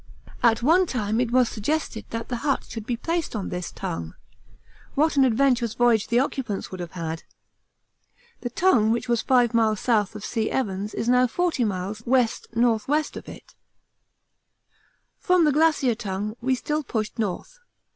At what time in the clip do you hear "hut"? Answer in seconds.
2.37-2.65